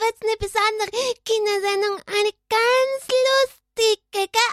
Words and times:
wird's 0.00 0.22
eine 0.22 0.36
besondere 0.38 1.14
Kindersendung, 1.24 2.00
eine 2.06 2.32
ganz 2.48 3.02
lustige, 3.26 4.28
gell? 4.32 4.50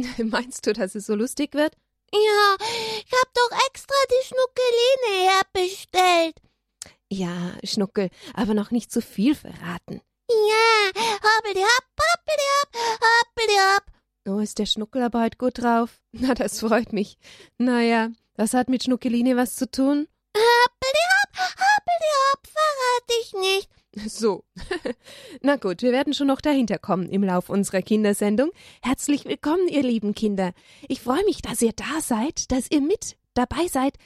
Meinst 0.30 0.66
du, 0.66 0.72
dass 0.72 0.94
es 0.94 1.06
so 1.06 1.14
lustig 1.14 1.54
wird? 1.54 1.74
Ja, 2.12 2.56
ich 2.60 3.12
hab 3.12 3.34
doch 3.34 3.58
extra 3.68 3.94
die 4.10 4.26
Schnuckeline 4.26 5.30
herbestellt. 5.30 6.36
Ja, 7.08 7.52
Schnuckel, 7.64 8.10
aber 8.34 8.54
noch 8.54 8.70
nicht 8.70 8.90
zu 8.90 9.00
viel 9.00 9.34
verraten. 9.34 10.00
Ja, 10.28 11.02
hoppeli 11.04 11.60
hopp, 11.60 11.86
hoppeli 12.00 12.46
hopp, 12.54 13.00
hoppeli 13.00 13.58
hopp. 13.58 13.84
Oh, 14.28 14.38
ist 14.40 14.58
der 14.58 14.66
Schnuckel 14.66 15.02
aber 15.02 15.22
heute 15.22 15.38
gut 15.38 15.58
drauf? 15.58 15.90
Na, 16.12 16.34
das 16.34 16.60
freut 16.60 16.92
mich. 16.92 17.18
Naja, 17.58 18.10
das 18.34 18.54
hat 18.54 18.68
mit 18.68 18.84
Schnuckeline 18.84 19.36
was 19.36 19.56
zu 19.56 19.70
tun? 19.70 20.08
Hoppeli 20.36 21.04
hopp, 21.12 21.38
hoppeli 21.38 22.10
hopp, 22.22 22.46
verrate 22.46 23.14
ich 23.22 23.32
nicht. 23.34 23.70
So. 24.08 24.44
Na 25.42 25.56
gut, 25.56 25.82
wir 25.82 25.92
werden 25.92 26.14
schon 26.14 26.28
noch 26.28 26.40
dahinter 26.40 26.78
kommen 26.78 27.08
im 27.08 27.24
Lauf 27.24 27.48
unserer 27.48 27.82
Kindersendung. 27.82 28.50
Herzlich 28.82 29.24
willkommen, 29.24 29.68
ihr 29.68 29.82
lieben 29.82 30.14
Kinder. 30.14 30.52
Ich 30.88 31.00
freue 31.00 31.24
mich, 31.24 31.42
dass 31.42 31.62
ihr 31.62 31.72
da 31.72 32.00
seid, 32.00 32.50
dass 32.52 32.70
ihr 32.70 32.80
mit 32.80 33.16
dabei 33.34 33.66
seid 33.68 33.96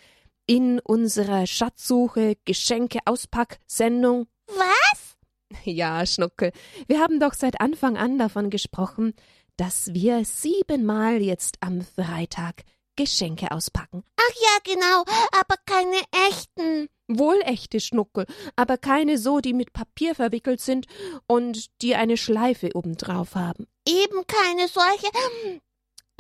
in 0.47 0.79
unserer 0.81 1.47
Schatzsuche 1.47 2.37
Geschenke 2.45 3.01
Auspack 3.05 3.59
Sendung. 3.67 4.27
Was? 4.47 5.11
Ja, 5.65 6.05
Schnuckel. 6.05 6.51
Wir 6.89 6.99
haben 6.99 7.21
doch 7.21 7.33
seit 7.33 7.61
Anfang 7.61 7.97
an 7.97 8.19
davon 8.19 8.51
gesprochen, 8.51 9.15
dass 9.57 9.95
wir 9.95 10.25
siebenmal 10.25 11.23
jetzt 11.23 11.59
am 11.61 11.83
Freitag 11.83 12.65
Geschenke 12.97 13.51
auspacken. 13.51 14.05
Ach 14.17 14.35
ja, 14.41 14.75
genau, 14.75 15.05
aber 15.33 15.57
keine 15.67 16.03
echten. 16.29 16.89
Wohl 17.09 17.41
echte 17.45 17.81
Schnuckel, 17.81 18.27
aber 18.57 18.79
keine 18.79 19.19
so, 19.19 19.41
die 19.41 19.53
mit 19.53 19.73
Papier 19.73 20.15
verwickelt 20.15 20.61
sind 20.61 20.87
und 21.27 21.67
die 21.83 21.95
eine 21.95 22.17
Schleife 22.17 22.71
obendrauf 22.75 23.35
haben. 23.35 23.67
Eben 23.87 24.27
keine 24.27 24.69
solche, 24.69 25.09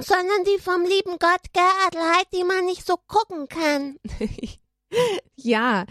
sondern 0.00 0.44
die 0.44 0.60
vom 0.60 0.82
lieben 0.82 1.18
Gott, 1.18 1.40
Adelheid, 1.86 2.26
die 2.34 2.44
man 2.44 2.66
nicht 2.66 2.86
so 2.86 2.96
gucken 3.06 3.48
kann. 3.48 3.98
ja, 5.36 5.86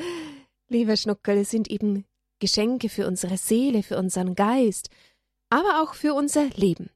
lieber 0.67 0.95
Schnuckel, 0.95 1.39
es 1.39 1.49
sind 1.49 1.69
eben 1.69 2.05
Geschenke 2.39 2.89
für 2.89 3.08
unsere 3.08 3.38
Seele, 3.38 3.83
für 3.83 3.97
unseren 3.97 4.36
Geist, 4.36 4.89
aber 5.49 5.81
auch 5.81 5.93
für 5.93 6.13
unser 6.13 6.45
Leben. 6.49 6.89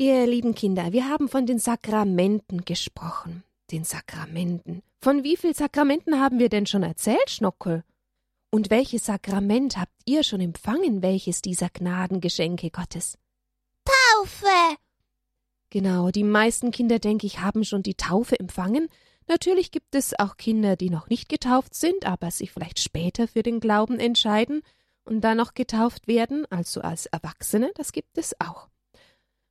Ihr 0.00 0.26
lieben 0.26 0.54
Kinder, 0.54 0.94
wir 0.94 1.10
haben 1.10 1.28
von 1.28 1.44
den 1.44 1.58
Sakramenten 1.58 2.64
gesprochen. 2.64 3.42
Den 3.70 3.84
Sakramenten. 3.84 4.82
Von 5.02 5.24
wie 5.24 5.36
viel 5.36 5.54
Sakramenten 5.54 6.18
haben 6.18 6.38
wir 6.38 6.48
denn 6.48 6.64
schon 6.64 6.82
erzählt, 6.82 7.28
Schnuckel? 7.28 7.84
Und 8.50 8.70
welches 8.70 9.04
Sakrament 9.04 9.76
habt 9.76 9.92
ihr 10.06 10.22
schon 10.22 10.40
empfangen, 10.40 11.02
welches 11.02 11.42
dieser 11.42 11.68
Gnadengeschenke 11.68 12.70
Gottes? 12.70 13.18
Taufe! 13.84 14.78
Genau, 15.68 16.10
die 16.10 16.24
meisten 16.24 16.70
Kinder, 16.70 16.98
denke 16.98 17.26
ich, 17.26 17.40
haben 17.40 17.62
schon 17.62 17.82
die 17.82 17.94
Taufe 17.94 18.40
empfangen. 18.40 18.88
Natürlich 19.28 19.70
gibt 19.70 19.94
es 19.94 20.18
auch 20.18 20.38
Kinder, 20.38 20.76
die 20.76 20.88
noch 20.88 21.10
nicht 21.10 21.28
getauft 21.28 21.74
sind, 21.74 22.06
aber 22.06 22.30
sich 22.30 22.52
vielleicht 22.52 22.78
später 22.78 23.28
für 23.28 23.42
den 23.42 23.60
Glauben 23.60 23.98
entscheiden 23.98 24.62
und 25.04 25.20
dann 25.20 25.36
noch 25.36 25.52
getauft 25.52 26.08
werden, 26.08 26.46
also 26.48 26.80
als 26.80 27.04
Erwachsene, 27.04 27.70
das 27.74 27.92
gibt 27.92 28.16
es 28.16 28.34
auch. 28.40 28.70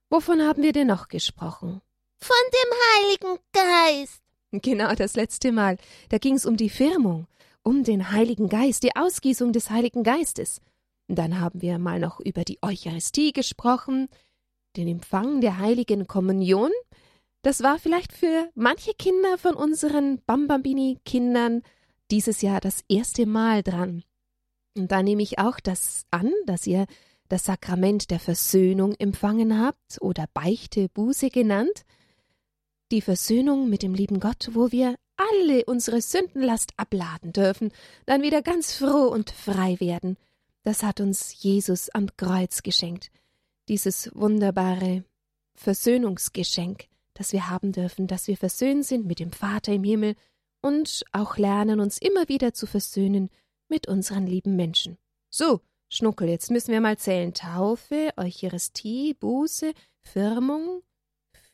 Wovon 0.09 0.41
haben 0.41 0.63
wir 0.63 0.73
denn 0.73 0.88
noch 0.88 1.07
gesprochen? 1.07 1.81
Von 2.17 2.38
dem 2.52 2.71
Heiligen 3.05 3.39
Geist. 3.53 4.21
Genau, 4.52 4.93
das 4.95 5.15
letzte 5.15 5.52
Mal. 5.52 5.77
Da 6.09 6.17
ging 6.17 6.35
es 6.35 6.45
um 6.45 6.57
die 6.57 6.69
Firmung, 6.69 7.27
um 7.63 7.83
den 7.83 8.11
Heiligen 8.11 8.49
Geist, 8.49 8.83
die 8.83 8.95
Ausgießung 8.95 9.53
des 9.53 9.69
Heiligen 9.69 10.03
Geistes. 10.03 10.61
Dann 11.07 11.39
haben 11.39 11.61
wir 11.61 11.77
mal 11.77 11.99
noch 11.99 12.19
über 12.19 12.43
die 12.43 12.57
Eucharistie 12.61 13.33
gesprochen, 13.33 14.09
den 14.75 14.87
Empfang 14.87 15.41
der 15.41 15.59
Heiligen 15.59 16.07
Kommunion. 16.07 16.71
Das 17.43 17.61
war 17.61 17.80
vielleicht 17.80 18.11
für 18.11 18.49
manche 18.55 18.93
Kinder 18.93 19.37
von 19.37 19.55
unseren 19.55 20.21
Bambambini-Kindern 20.25 21.61
dieses 22.11 22.42
Jahr 22.42 22.59
das 22.59 22.83
erste 22.89 23.25
Mal 23.25 23.64
dran. 23.64 24.03
Und 24.75 24.92
da 24.92 25.03
nehme 25.03 25.21
ich 25.21 25.39
auch 25.39 25.59
das 25.59 26.05
an, 26.11 26.31
dass 26.45 26.67
ihr 26.67 26.86
das 27.30 27.45
Sakrament 27.45 28.12
der 28.12 28.20
Versöhnung 28.20 28.94
empfangen 28.95 29.60
habt 29.60 30.02
oder 30.02 30.26
Beichte 30.34 30.90
Buße 30.90 31.30
genannt, 31.30 31.86
die 32.92 33.02
Versöhnung 33.02 33.70
mit 33.70 33.84
dem 33.84 33.94
lieben 33.94 34.20
Gott, 34.20 34.50
wo 34.54 34.72
wir 34.72 34.95
alle 35.16 35.66
unsere 35.66 36.02
Sündenlast 36.02 36.72
abladen 36.78 37.32
dürfen, 37.32 37.72
dann 38.06 38.23
wieder 38.23 38.42
ganz 38.42 38.73
froh 38.73 39.08
und 39.08 39.30
frei 39.30 39.80
werden. 39.80 40.17
Das 40.64 40.82
hat 40.82 41.00
uns 41.00 41.42
Jesus 41.42 41.90
am 41.90 42.08
Kreuz 42.17 42.64
geschenkt, 42.64 43.12
dieses 43.67 44.10
wunderbare 44.16 45.04
Versöhnungsgeschenk, 45.56 46.88
das 47.14 47.32
wir 47.32 47.50
haben 47.50 47.73
dürfen, 47.73 48.08
dass 48.08 48.28
wir 48.28 48.38
versöhnt 48.38 48.86
sind 48.86 49.06
mit 49.06 49.20
dem 49.20 49.32
Vater 49.32 49.73
im 49.73 49.84
Himmel 49.84 50.16
und 50.61 51.04
auch 51.11 51.38
lernen, 51.38 51.80
uns 51.80 51.98
immer 52.00 52.28
wieder 52.28 52.54
zu 52.54 52.66
versöhnen 52.66 53.30
mit 53.67 53.88
unseren 53.88 54.26
lieben 54.26 54.56
Menschen. 54.56 54.98
So, 55.30 55.61
Schnuckel, 55.89 56.30
jetzt 56.30 56.52
müssen 56.52 56.72
wir 56.72 56.82
mal 56.82 56.98
zählen. 56.98 57.33
Taufe, 57.33 58.14
Eucharistie, 58.16 59.16
Buße, 59.16 59.73
Firmung. 60.02 60.83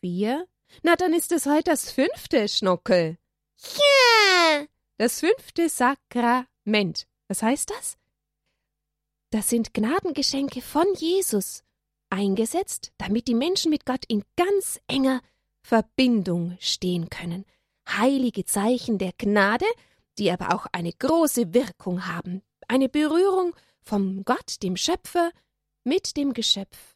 Vier. 0.02 0.46
Na, 0.84 0.98
dann 0.98 1.14
ist 1.14 1.32
es 1.32 1.46
heute 1.46 1.72
das 1.72 1.90
fünfte, 1.90 2.48
Schnuckel. 2.50 3.18
Ja. 3.58 4.66
Das 4.98 5.22
fünfte 5.22 5.70
Sakrament. 5.70 7.08
Was 7.30 7.42
heißt 7.42 7.70
das? 7.70 7.98
Das 9.30 9.50
sind 9.50 9.74
Gnadengeschenke 9.74 10.62
von 10.62 10.86
Jesus, 10.96 11.64
eingesetzt, 12.10 12.92
damit 12.98 13.28
die 13.28 13.36
Menschen 13.36 13.70
mit 13.70 13.86
Gott 13.86 14.06
in 14.08 14.24
ganz 14.36 14.80
enger 14.88 15.22
Verbindung 15.62 16.58
stehen 16.60 17.10
können. 17.10 17.46
Heilige 17.88 18.46
Zeichen 18.46 18.98
der 18.98 19.14
Gnade, 19.18 19.66
die 20.18 20.30
aber 20.30 20.54
auch 20.54 20.68
eine 20.72 20.92
große 20.92 21.54
Wirkung 21.54 22.06
haben. 22.06 22.42
Eine 22.68 22.90
Berührung 22.90 23.56
vom 23.86 24.24
Gott, 24.26 24.64
dem 24.64 24.76
Schöpfer, 24.76 25.32
mit 25.84 26.18
dem 26.18 26.34
Geschöpf, 26.34 26.96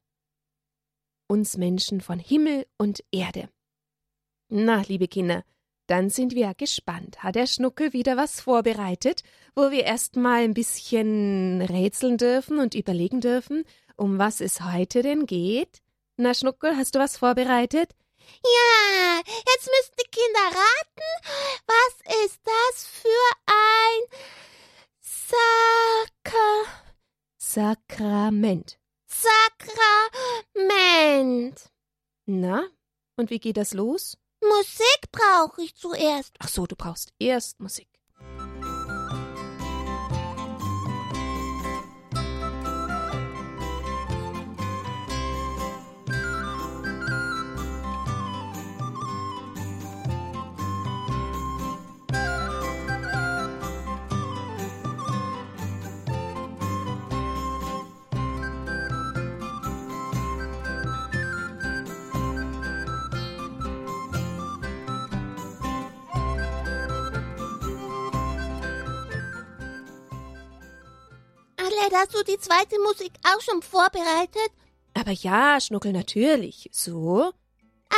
uns 1.28 1.58
Menschen 1.58 2.02
von 2.02 2.20
Himmel 2.20 2.66
und 2.78 3.04
Erde. 3.12 3.50
Na, 4.50 4.82
liebe 4.88 5.08
Kinder, 5.08 5.44
dann 5.86 6.10
sind 6.10 6.34
wir 6.34 6.54
gespannt. 6.56 7.24
Hat 7.24 7.36
der 7.36 7.48
Schnuckel 7.48 7.94
wieder 7.94 8.18
was 8.18 8.42
vorbereitet, 8.42 9.22
wo 9.56 9.70
wir 9.70 9.86
erst 9.86 10.16
mal 10.16 10.44
ein 10.44 10.56
bisschen 10.56 11.62
rätseln 11.62 12.18
dürfen 12.18 12.60
und 12.60 12.74
überlegen 12.74 13.22
dürfen, 13.22 13.64
um 13.96 14.18
was 14.18 14.42
es 14.42 14.62
heute 14.62 15.04
denn 15.04 15.28
geht? 15.28 15.82
Na, 16.18 16.34
Schnuckel, 16.34 16.76
hast 16.76 16.96
du 16.96 17.00
was 17.00 17.18
vorbereitet? 17.18 17.96
Ja, 18.44 19.22
jetzt 19.26 19.68
müssen 19.68 19.96
die 20.00 20.10
Kinder 20.12 20.60
raten, 20.60 21.64
was 21.68 22.26
ist 22.26 22.40
das 22.44 22.88
für 22.88 23.08
ein 23.46 24.49
Sakra 25.30 26.50
Sakrament. 27.38 28.80
Sakrament. 29.08 30.52
Na, 32.26 32.68
und 33.16 33.30
wie 33.30 33.40
geht 33.40 33.58
das 33.58 33.74
los? 33.74 34.18
Musik 34.42 35.12
brauche 35.12 35.62
ich 35.62 35.76
zuerst. 35.76 36.36
Ach 36.40 36.48
so, 36.48 36.66
du 36.66 36.76
brauchst 36.76 37.14
erst 37.20 37.60
Musik. 37.60 37.99
Adelaide, 71.80 71.96
hast 71.98 72.14
du 72.14 72.24
die 72.24 72.40
zweite 72.40 72.80
Musik 72.80 73.12
auch 73.24 73.42
schon 73.42 73.62
vorbereitet? 73.62 74.52
Aber 74.94 75.12
ja, 75.12 75.60
Schnuckel, 75.62 75.92
natürlich. 75.92 76.70
So? 76.72 77.32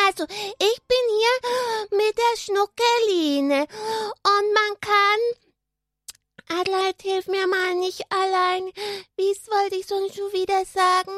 Also, 0.08 0.24
ich 0.24 0.80
bin 0.88 0.98
hier 1.18 1.98
mit 1.98 2.18
der 2.18 2.38
Schnuckeline 2.38 3.62
und 3.64 4.54
man 4.54 4.80
kann. 4.82 6.60
Adelaide, 6.60 6.98
hilf 7.02 7.28
mir 7.28 7.48
mal 7.48 7.76
nicht 7.76 8.04
allein. 8.10 8.72
Wie's 9.18 9.48
wollte 9.48 9.76
ich 9.76 9.88
sonst 9.88 10.16
schon 10.16 10.32
wieder 10.32 10.64
sagen? 10.66 11.12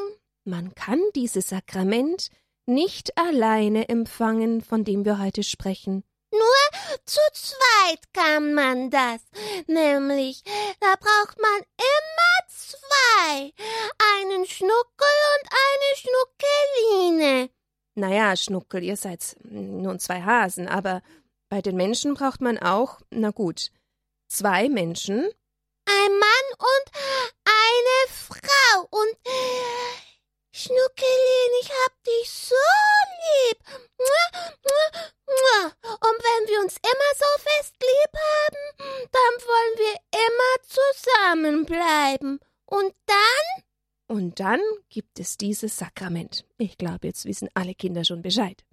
Man 0.45 0.73
kann 0.75 1.01
dieses 1.15 1.49
Sakrament 1.49 2.29
nicht 2.65 3.17
alleine 3.17 3.89
empfangen, 3.89 4.61
von 4.61 4.83
dem 4.83 5.05
wir 5.05 5.19
heute 5.19 5.43
sprechen. 5.43 6.03
Nur 6.33 6.99
zu 7.05 7.19
zweit 7.33 8.01
kann 8.11 8.55
man 8.55 8.89
das. 8.89 9.21
Nämlich, 9.67 10.43
da 10.79 10.95
braucht 10.95 11.39
man 11.39 11.61
immer 11.77 12.47
zwei. 12.47 13.53
Einen 14.17 14.45
Schnuckel 14.47 15.15
und 15.35 15.49
eine 15.63 15.89
Schnuckeline. 16.01 17.49
Naja, 17.95 18.35
Schnuckel, 18.35 18.83
ihr 18.83 18.97
seid 18.97 19.35
nun 19.43 19.99
zwei 19.99 20.23
Hasen, 20.23 20.67
aber 20.67 21.03
bei 21.49 21.61
den 21.61 21.75
Menschen 21.75 22.15
braucht 22.15 22.41
man 22.41 22.57
auch, 22.57 22.99
na 23.11 23.29
gut, 23.29 23.69
zwei 24.27 24.69
Menschen. 24.69 25.29
Ein 25.85 26.11
Mann 26.17 26.47
und 26.57 26.91
eine 27.45 28.09
Frau. 28.09 28.87
Und 28.89 29.13
äh, 29.23 29.93
Schnuckelin, 30.51 31.51
ich 31.61 31.69
hab 31.69 32.03
dich 32.03 32.31
so 32.31 32.55
lieb. 33.23 33.57
Und 35.85 36.19
wenn 36.19 36.47
wir 36.49 36.59
uns 36.61 36.75
immer 36.77 37.11
so 37.15 37.25
fest 37.39 37.75
lieb 37.79 38.13
haben, 38.13 38.63
dann 39.11 39.33
wollen 39.47 39.77
wir 39.77 39.95
immer 40.27 40.53
zusammenbleiben. 40.67 42.39
Und 42.65 42.93
dann? 43.05 43.45
Und 44.07 44.39
dann 44.39 44.61
gibt 44.89 45.19
es 45.19 45.37
dieses 45.37 45.77
Sakrament. 45.77 46.45
Ich 46.57 46.77
glaube, 46.77 47.07
jetzt 47.07 47.25
wissen 47.25 47.49
alle 47.53 47.73
Kinder 47.73 48.03
schon 48.03 48.21
Bescheid. 48.21 48.63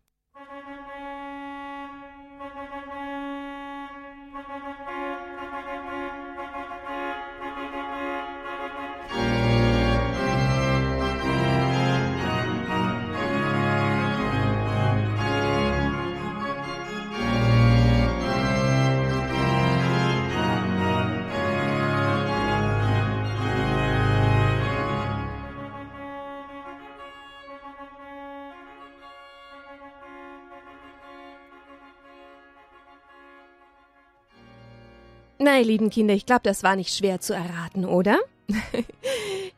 Ihr 35.40 35.64
lieben 35.64 35.88
Kinder, 35.88 36.12
ich 36.12 36.26
glaube, 36.26 36.42
das 36.44 36.62
war 36.62 36.76
nicht 36.76 36.94
schwer 36.94 37.20
zu 37.20 37.32
erraten, 37.32 37.86
oder? 37.86 38.18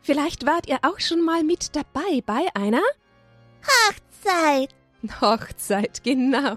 Vielleicht 0.02 0.46
wart 0.46 0.69
ihr 0.69 0.79
auch 0.82 1.00
schon 1.00 1.25
mal 1.25 1.43
mit 1.43 1.75
dabei 1.75 2.23
bei 2.25 2.46
einer 2.55 2.82
Hochzeit. 3.62 4.75
Hochzeit, 5.20 6.05
genau. 6.05 6.56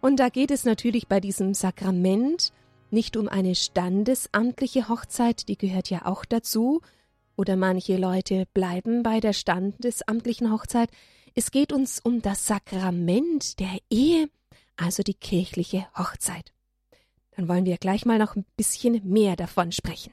Und 0.00 0.20
da 0.20 0.28
geht 0.28 0.52
es 0.52 0.64
natürlich 0.64 1.08
bei 1.08 1.18
diesem 1.18 1.52
Sakrament 1.54 2.52
nicht 2.90 3.16
um 3.16 3.28
eine 3.28 3.56
standesamtliche 3.56 4.88
Hochzeit, 4.88 5.48
die 5.48 5.58
gehört 5.58 5.90
ja 5.90 6.06
auch 6.06 6.24
dazu, 6.24 6.80
oder 7.36 7.56
manche 7.56 7.96
Leute 7.96 8.46
bleiben 8.54 9.02
bei 9.02 9.18
der 9.18 9.32
standesamtlichen 9.32 10.52
Hochzeit. 10.52 10.90
Es 11.34 11.50
geht 11.50 11.72
uns 11.72 11.98
um 11.98 12.22
das 12.22 12.46
Sakrament 12.46 13.58
der 13.58 13.78
Ehe, 13.90 14.28
also 14.76 15.02
die 15.02 15.14
kirchliche 15.14 15.86
Hochzeit. 15.96 16.53
Dann 17.36 17.48
wollen 17.48 17.64
wir 17.64 17.76
gleich 17.78 18.04
mal 18.04 18.18
noch 18.18 18.36
ein 18.36 18.44
bisschen 18.56 19.00
mehr 19.04 19.36
davon 19.36 19.72
sprechen. 19.72 20.12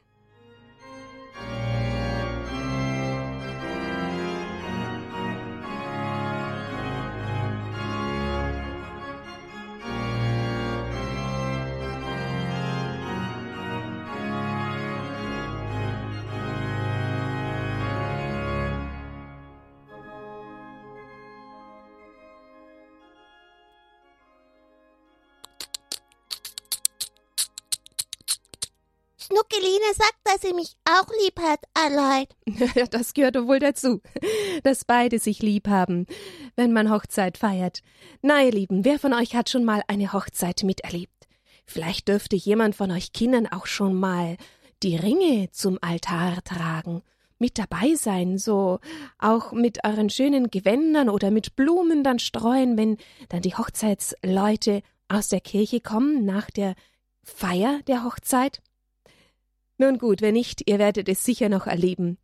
Schnuckeline 29.32 29.94
sagt, 29.96 30.18
dass 30.26 30.42
sie 30.42 30.54
mich 30.54 30.76
auch 30.84 31.08
lieb 31.24 31.40
hat, 31.40 31.60
allein. 31.74 32.26
das 32.92 33.14
gehört 33.14 33.36
wohl 33.48 33.60
dazu, 33.60 34.02
dass 34.64 34.84
beide 34.84 35.20
sich 35.20 35.42
lieb 35.42 35.70
haben, 35.70 36.06
wenn 36.58 36.74
man 36.74 36.92
Hochzeit 36.92 37.38
feiert. 37.38 37.82
Na, 38.22 38.44
ihr 38.44 38.52
Lieben, 38.52 38.84
wer 38.84 39.00
von 39.00 39.14
euch 39.14 39.36
hat 39.36 39.50
schon 39.50 39.64
mal 39.64 39.84
eine 39.88 40.12
Hochzeit 40.12 40.64
miterlebt? 40.64 41.28
Vielleicht 41.66 42.10
dürfte 42.10 42.36
jemand 42.36 42.76
von 42.76 42.92
euch 42.92 43.14
Kindern 43.14 43.48
auch 43.48 43.68
schon 43.68 43.94
mal 43.94 44.36
die 44.84 44.98
Ringe 44.98 45.50
zum 45.52 45.78
Altar 45.82 46.44
tragen, 46.44 47.02
mit 47.40 47.58
dabei 47.58 47.96
sein, 47.96 48.38
so 48.38 48.80
auch 49.18 49.54
mit 49.54 49.86
euren 49.86 50.10
schönen 50.10 50.52
Gewändern 50.52 51.08
oder 51.08 51.32
mit 51.32 51.56
Blumen 51.56 52.04
dann 52.04 52.20
streuen, 52.20 52.78
wenn 52.78 52.98
dann 53.30 53.42
die 53.42 53.56
Hochzeitsleute 53.56 54.82
aus 55.08 55.30
der 55.30 55.40
Kirche 55.40 55.80
kommen 55.80 56.26
nach 56.26 56.50
der 56.50 56.76
Feier 57.24 57.80
der 57.88 58.04
Hochzeit. 58.04 58.62
Nun 59.82 59.98
gut, 59.98 60.22
wenn 60.22 60.36
nicht, 60.36 60.70
ihr 60.70 60.78
werdet 60.78 61.10
es 61.10 61.26
sicher 61.26 61.50
noch 61.50 61.66
erleben. 61.66 62.20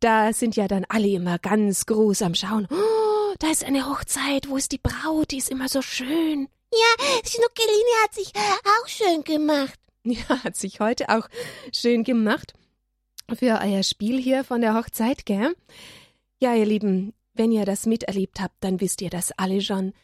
Da 0.00 0.34
sind 0.34 0.54
ja 0.54 0.68
dann 0.68 0.84
alle 0.86 1.08
immer 1.08 1.38
ganz 1.38 1.86
groß 1.86 2.20
am 2.20 2.34
Schauen. 2.34 2.68
Oh, 2.70 3.34
da 3.38 3.50
ist 3.50 3.64
eine 3.64 3.88
Hochzeit, 3.88 4.50
wo 4.50 4.58
ist 4.58 4.70
die 4.70 4.80
Braut, 4.82 5.30
die 5.30 5.38
ist 5.38 5.48
immer 5.48 5.70
so 5.70 5.80
schön. 5.80 6.46
Ja, 6.70 7.04
Schnuckeline 7.24 8.02
hat 8.04 8.14
sich 8.14 8.32
auch 8.36 8.86
schön 8.86 9.24
gemacht. 9.24 9.78
Ja, 10.04 10.44
hat 10.44 10.56
sich 10.56 10.80
heute 10.80 11.08
auch 11.08 11.26
schön 11.72 12.04
gemacht. 12.04 12.52
Für 13.32 13.60
euer 13.62 13.82
Spiel 13.82 14.20
hier 14.20 14.44
von 14.44 14.60
der 14.60 14.74
Hochzeit, 14.74 15.24
gell? 15.24 15.56
Ja, 16.38 16.54
ihr 16.54 16.66
Lieben, 16.66 17.14
wenn 17.32 17.50
ihr 17.50 17.64
das 17.64 17.86
miterlebt 17.86 18.40
habt, 18.40 18.56
dann 18.60 18.82
wisst 18.82 19.00
ihr 19.00 19.10
das 19.10 19.32
alle 19.38 19.62
schon. 19.62 19.94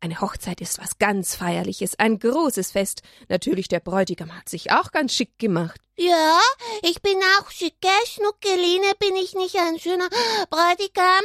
Eine 0.00 0.20
Hochzeit 0.20 0.60
ist 0.60 0.78
was 0.78 0.98
ganz 0.98 1.34
Feierliches, 1.34 1.98
ein 1.98 2.18
großes 2.18 2.72
Fest. 2.72 3.02
Natürlich, 3.28 3.68
der 3.68 3.80
Bräutigam 3.80 4.36
hat 4.36 4.48
sich 4.48 4.70
auch 4.70 4.92
ganz 4.92 5.14
schick 5.14 5.38
gemacht. 5.38 5.80
Ja, 5.96 6.38
ich 6.82 7.00
bin 7.00 7.16
auch 7.38 7.50
schick, 7.50 7.80
gell, 7.80 7.90
Schnuckeline? 8.06 8.92
Bin 9.00 9.16
ich 9.16 9.34
nicht 9.34 9.56
ein 9.56 9.78
schöner 9.78 10.08
Bräutigam? 10.50 11.24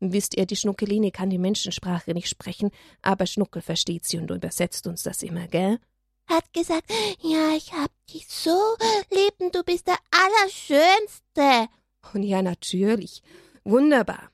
Wisst 0.00 0.36
ihr, 0.36 0.46
die 0.46 0.56
Schnuckeline 0.56 1.12
kann 1.12 1.30
die 1.30 1.38
Menschensprache 1.38 2.12
nicht 2.12 2.28
sprechen, 2.28 2.72
aber 3.02 3.26
Schnuckel 3.26 3.62
versteht 3.62 4.04
sie 4.04 4.18
und 4.18 4.32
übersetzt 4.32 4.88
uns 4.88 5.04
das 5.04 5.22
immer, 5.22 5.46
gell? 5.46 5.78
Hat 6.26 6.52
gesagt, 6.52 6.90
ja, 7.20 7.54
ich 7.54 7.72
hab 7.72 7.90
dich 8.12 8.26
so 8.26 8.76
lieb 9.10 9.34
und 9.38 9.54
du 9.54 9.62
bist 9.62 9.86
der 9.86 9.98
Allerschönste. 10.10 11.68
Und 12.12 12.24
ja, 12.24 12.42
natürlich. 12.42 13.22
Wunderbar. 13.62 14.31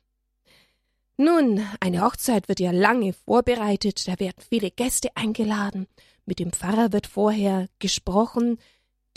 Nun, 1.21 1.67
eine 1.81 2.03
Hochzeit 2.03 2.49
wird 2.49 2.61
ja 2.61 2.71
lange 2.71 3.13
vorbereitet, 3.13 4.07
da 4.07 4.21
werden 4.21 4.41
viele 4.49 4.71
Gäste 4.71 5.09
eingeladen, 5.17 5.89
mit 6.27 6.39
dem 6.39 6.53
Pfarrer 6.53 6.93
wird 6.93 7.09
vorher 7.09 7.67
gesprochen, 7.81 8.57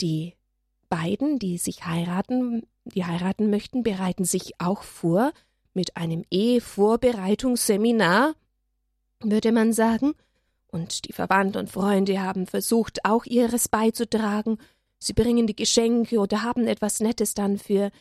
die 0.00 0.34
beiden, 0.88 1.38
die 1.38 1.58
sich 1.58 1.86
heiraten, 1.86 2.66
die 2.84 3.04
heiraten 3.04 3.50
möchten, 3.50 3.84
bereiten 3.84 4.24
sich 4.24 4.54
auch 4.58 4.82
vor. 4.82 5.32
Mit 5.74 5.96
einem 5.96 6.24
Ehevorbereitungsseminar, 6.28 8.34
würde 9.20 9.52
man 9.52 9.72
sagen, 9.72 10.14
und 10.66 11.06
die 11.06 11.12
Verwandten 11.12 11.58
und 11.58 11.70
Freunde 11.70 12.20
haben 12.20 12.48
versucht, 12.48 13.04
auch 13.04 13.26
ihres 13.26 13.68
beizutragen, 13.68 14.58
sie 14.98 15.12
bringen 15.12 15.46
die 15.46 15.54
Geschenke 15.54 16.18
oder 16.18 16.42
haben 16.42 16.66
etwas 16.66 16.98
Nettes 16.98 17.34
dann 17.34 17.58
für 17.58 17.92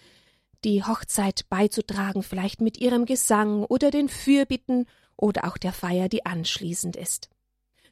die 0.63 0.83
Hochzeit 0.83 1.45
beizutragen, 1.49 2.23
vielleicht 2.23 2.61
mit 2.61 2.77
ihrem 2.77 3.05
Gesang 3.05 3.63
oder 3.65 3.91
den 3.91 4.09
Fürbitten 4.09 4.87
oder 5.15 5.45
auch 5.45 5.57
der 5.57 5.73
Feier, 5.73 6.09
die 6.09 6.25
anschließend 6.25 6.95
ist. 6.95 7.29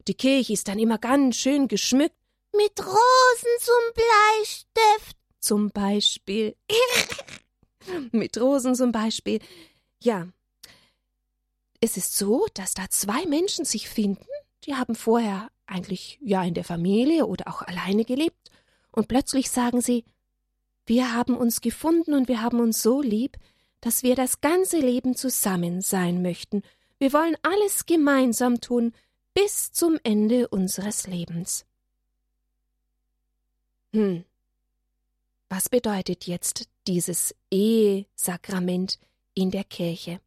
Die 0.08 0.14
Kirche 0.14 0.54
ist 0.54 0.68
dann 0.68 0.80
immer 0.80 0.98
ganz 0.98 1.36
schön 1.36 1.68
geschmückt. 1.68 2.16
Mit 2.56 2.80
Rosen 2.80 3.58
zum 3.60 3.94
Bleistift. 3.94 5.18
Zum 5.40 5.70
Beispiel. 5.70 6.56
mit 8.12 8.40
Rosen 8.40 8.76
zum 8.76 8.92
Beispiel. 8.92 9.40
Ja. 10.02 10.28
Es 11.82 11.96
ist 11.96 12.18
so, 12.18 12.48
dass 12.54 12.74
da 12.74 12.90
zwei 12.90 13.26
Menschen 13.26 13.66
sich 13.66 13.88
finden, 13.88 14.26
die 14.66 14.76
haben 14.76 14.96
vorher 14.96 15.50
eigentlich 15.66 16.20
ja 16.22 16.44
in 16.44 16.54
der 16.54 16.64
Familie 16.64 17.26
oder 17.26 17.48
auch 17.48 17.62
alleine 17.62 18.04
gelebt, 18.04 18.52
und 18.92 19.08
plötzlich 19.08 19.50
sagen 19.50 19.82
sie, 19.82 20.04
wir 20.90 21.14
haben 21.14 21.38
uns 21.38 21.62
gefunden 21.62 22.14
und 22.14 22.28
wir 22.28 22.42
haben 22.42 22.60
uns 22.60 22.82
so 22.82 23.02
lieb, 23.02 23.38
dass 23.80 24.04
wir 24.04 24.16
das 24.16 24.42
ganze 24.42 24.80
Leben 24.80 25.16
zusammen 25.16 25.82
sein 25.82 26.22
möchten. 26.22 26.64
Wir 26.98 27.14
wollen 27.14 27.38
alles 27.44 27.86
gemeinsam 27.86 28.60
tun, 28.60 28.94
bis 29.34 29.72
zum 29.72 29.98
Ende 30.04 30.48
unseres 30.50 31.08
Lebens. 31.08 31.66
Hm. 33.94 34.26
Was 35.48 35.70
bedeutet 35.70 36.26
jetzt 36.26 36.68
dieses 36.88 37.36
Ehesakrament 37.52 39.00
in 39.34 39.52
der 39.52 39.64
Kirche? 39.64 40.20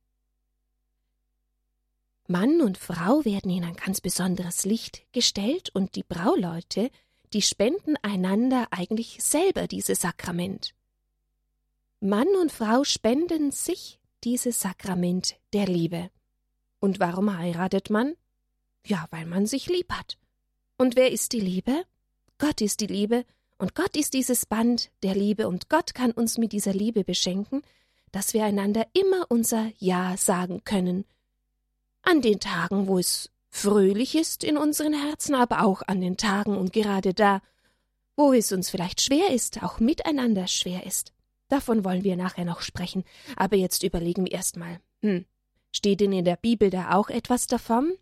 Mann 2.28 2.60
und 2.60 2.78
Frau 2.78 3.24
werden 3.24 3.50
in 3.50 3.64
ein 3.64 3.74
ganz 3.74 4.00
besonderes 4.00 4.64
Licht 4.64 5.02
gestellt 5.12 5.70
und 5.74 5.96
die 5.96 6.04
Brauleute 6.04 6.90
die 7.32 7.42
spenden 7.42 7.96
einander 8.02 8.68
eigentlich 8.70 9.22
selber 9.22 9.66
dieses 9.66 10.00
Sakrament. 10.00 10.74
Mann 12.00 12.28
und 12.40 12.52
Frau 12.52 12.84
spenden 12.84 13.50
sich 13.52 14.00
dieses 14.24 14.60
Sakrament 14.60 15.36
der 15.52 15.66
Liebe. 15.66 16.10
Und 16.80 17.00
warum 17.00 17.36
heiratet 17.36 17.90
man? 17.90 18.14
Ja, 18.84 19.06
weil 19.10 19.26
man 19.26 19.46
sich 19.46 19.68
lieb 19.68 19.92
hat. 19.92 20.18
Und 20.76 20.96
wer 20.96 21.12
ist 21.12 21.32
die 21.32 21.40
Liebe? 21.40 21.84
Gott 22.38 22.60
ist 22.60 22.80
die 22.80 22.88
Liebe, 22.88 23.24
und 23.56 23.76
Gott 23.76 23.96
ist 23.96 24.14
dieses 24.14 24.46
Band 24.46 24.90
der 25.04 25.14
Liebe, 25.14 25.46
und 25.46 25.68
Gott 25.68 25.94
kann 25.94 26.10
uns 26.10 26.38
mit 26.38 26.52
dieser 26.52 26.72
Liebe 26.72 27.04
beschenken, 27.04 27.62
dass 28.10 28.34
wir 28.34 28.44
einander 28.44 28.88
immer 28.92 29.26
unser 29.28 29.70
Ja 29.78 30.16
sagen 30.16 30.64
können. 30.64 31.04
An 32.02 32.20
den 32.20 32.40
Tagen, 32.40 32.88
wo 32.88 32.98
es 32.98 33.30
fröhlich 33.52 34.16
ist 34.16 34.42
in 34.42 34.56
unseren 34.56 34.94
Herzen, 34.94 35.34
aber 35.34 35.62
auch 35.62 35.82
an 35.86 36.00
den 36.00 36.16
Tagen 36.16 36.56
und 36.56 36.72
gerade 36.72 37.12
da, 37.12 37.42
wo 38.16 38.32
es 38.32 38.50
uns 38.50 38.70
vielleicht 38.70 39.02
schwer 39.02 39.30
ist, 39.30 39.62
auch 39.62 39.78
miteinander 39.78 40.48
schwer 40.48 40.86
ist. 40.86 41.12
Davon 41.48 41.84
wollen 41.84 42.02
wir 42.02 42.16
nachher 42.16 42.46
noch 42.46 42.62
sprechen, 42.62 43.04
aber 43.36 43.56
jetzt 43.56 43.82
überlegen 43.82 44.24
wir 44.24 44.32
erst 44.32 44.56
mal. 44.56 44.80
Hm, 45.02 45.26
steht 45.70 46.00
denn 46.00 46.12
in 46.12 46.24
der 46.24 46.36
Bibel 46.36 46.70
da 46.70 46.94
auch 46.94 47.10
etwas 47.10 47.46
davon? 47.46 47.92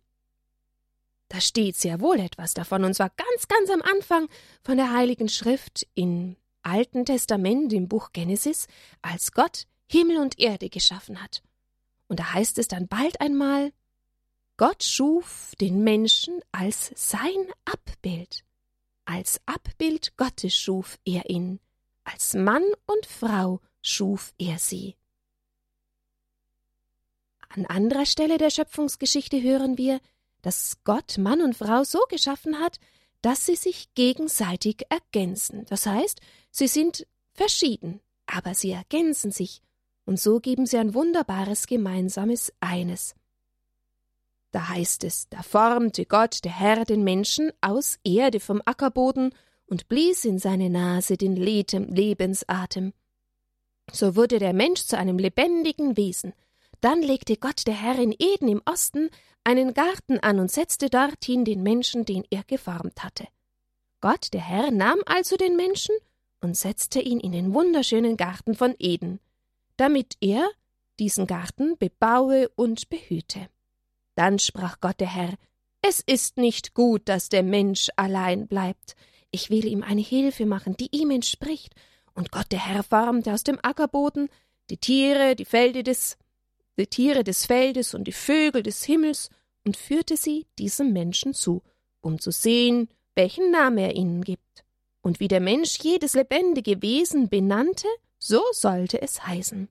Da 1.27 1.41
steht 1.41 1.75
sehr 1.75 1.99
wohl 1.99 2.19
etwas 2.19 2.53
davon, 2.53 2.85
und 2.85 2.93
zwar 2.93 3.09
ganz, 3.09 3.47
ganz 3.49 3.69
am 3.69 3.81
Anfang 3.81 4.29
von 4.63 4.77
der 4.77 4.93
Heiligen 4.93 5.27
Schrift 5.27 5.85
im 5.95 6.37
Alten 6.63 7.05
Testament, 7.05 7.73
im 7.73 7.89
Buch 7.89 8.13
Genesis, 8.13 8.67
als 9.01 9.33
Gott 9.33 9.67
Himmel 9.87 10.17
und 10.17 10.39
Erde 10.39 10.69
geschaffen 10.69 11.21
hat. 11.21 11.43
Und 12.07 12.21
da 12.21 12.33
heißt 12.33 12.57
es 12.57 12.69
dann 12.69 12.87
bald 12.87 13.19
einmal, 13.19 13.73
Gott 14.61 14.83
schuf 14.83 15.55
den 15.59 15.83
Menschen 15.83 16.39
als 16.51 16.91
sein 16.93 17.47
Abbild. 17.65 18.43
Als 19.05 19.41
Abbild 19.47 20.15
Gottes 20.17 20.55
schuf 20.55 20.99
er 21.03 21.31
ihn, 21.31 21.59
als 22.03 22.35
Mann 22.35 22.61
und 22.85 23.07
Frau 23.07 23.59
schuf 23.81 24.35
er 24.37 24.59
sie. 24.59 24.97
An 27.49 27.65
anderer 27.65 28.05
Stelle 28.05 28.37
der 28.37 28.51
Schöpfungsgeschichte 28.51 29.41
hören 29.41 29.79
wir, 29.79 29.99
dass 30.43 30.77
Gott 30.83 31.17
Mann 31.17 31.41
und 31.41 31.55
Frau 31.55 31.83
so 31.83 32.01
geschaffen 32.07 32.59
hat, 32.59 32.77
dass 33.23 33.47
sie 33.47 33.55
sich 33.55 33.91
gegenseitig 33.95 34.83
ergänzen. 34.89 35.65
Das 35.69 35.87
heißt, 35.87 36.21
sie 36.51 36.67
sind 36.67 37.07
verschieden, 37.33 37.99
aber 38.27 38.53
sie 38.53 38.69
ergänzen 38.69 39.31
sich, 39.31 39.63
und 40.05 40.19
so 40.19 40.39
geben 40.39 40.67
sie 40.67 40.77
ein 40.77 40.93
wunderbares 40.93 41.65
gemeinsames 41.65 42.53
Eines. 42.59 43.15
Da 44.51 44.67
heißt 44.69 45.05
es, 45.05 45.29
da 45.29 45.43
formte 45.43 46.05
Gott, 46.05 46.43
der 46.43 46.59
Herr, 46.59 46.83
den 46.83 47.03
Menschen 47.03 47.51
aus 47.61 47.99
Erde 48.03 48.39
vom 48.39 48.61
Ackerboden 48.65 49.33
und 49.65 49.87
blies 49.87 50.25
in 50.25 50.39
seine 50.39 50.69
Nase 50.69 51.15
den 51.15 51.37
Lebensatem. 51.37 52.93
So 53.91 54.15
wurde 54.15 54.39
der 54.39 54.53
Mensch 54.53 54.83
zu 54.83 54.97
einem 54.97 55.17
lebendigen 55.17 55.95
Wesen. 55.95 56.33
Dann 56.81 57.01
legte 57.01 57.37
Gott, 57.37 57.65
der 57.67 57.75
Herr, 57.75 57.97
in 57.97 58.13
Eden 58.17 58.49
im 58.49 58.61
Osten 58.65 59.09
einen 59.43 59.73
Garten 59.73 60.19
an 60.19 60.39
und 60.39 60.51
setzte 60.51 60.89
dorthin 60.89 61.45
den 61.45 61.63
Menschen, 61.63 62.05
den 62.05 62.25
er 62.29 62.43
geformt 62.43 63.03
hatte. 63.03 63.27
Gott, 64.01 64.33
der 64.33 64.41
Herr, 64.41 64.71
nahm 64.71 64.99
also 65.05 65.37
den 65.37 65.55
Menschen 65.55 65.95
und 66.41 66.57
setzte 66.57 66.99
ihn 66.99 67.19
in 67.19 67.31
den 67.31 67.53
wunderschönen 67.53 68.17
Garten 68.17 68.55
von 68.55 68.75
Eden, 68.79 69.19
damit 69.77 70.17
er 70.19 70.49
diesen 70.99 71.27
Garten 71.27 71.77
bebaue 71.77 72.49
und 72.49 72.89
behüte. 72.89 73.47
Dann 74.21 74.37
sprach 74.37 74.79
Gott 74.81 74.99
der 74.99 75.11
Herr, 75.15 75.33
es 75.81 75.99
ist 75.99 76.37
nicht 76.37 76.75
gut, 76.75 77.09
dass 77.09 77.29
der 77.29 77.41
Mensch 77.41 77.89
allein 77.95 78.45
bleibt. 78.45 78.95
Ich 79.31 79.49
will 79.49 79.65
ihm 79.65 79.81
eine 79.81 80.03
Hilfe 80.03 80.45
machen, 80.45 80.77
die 80.77 80.89
ihm 80.91 81.09
entspricht. 81.09 81.73
Und 82.13 82.31
Gott 82.31 82.51
der 82.51 82.63
Herr 82.63 82.83
formte 82.83 83.33
aus 83.33 83.43
dem 83.43 83.57
Ackerboden 83.63 84.29
die 84.69 84.77
Tiere, 84.77 85.35
die 85.35 85.45
Felde 85.45 85.81
des 85.81 86.19
die 86.77 86.85
Tiere 86.85 87.23
des 87.23 87.47
Feldes 87.47 87.95
und 87.95 88.03
die 88.03 88.11
Vögel 88.11 88.61
des 88.61 88.83
Himmels 88.83 89.31
und 89.65 89.75
führte 89.75 90.15
sie 90.15 90.45
diesem 90.59 90.93
Menschen 90.93 91.33
zu, 91.33 91.63
um 92.01 92.19
zu 92.19 92.29
sehen, 92.29 92.89
welchen 93.15 93.49
Namen 93.49 93.79
er 93.79 93.95
ihnen 93.95 94.23
gibt. 94.23 94.63
Und 95.01 95.19
wie 95.19 95.29
der 95.29 95.41
Mensch 95.41 95.79
jedes 95.79 96.13
lebendige 96.13 96.83
Wesen 96.83 97.27
benannte, 97.27 97.87
so 98.19 98.43
sollte 98.51 99.01
es 99.01 99.25
heißen. 99.25 99.67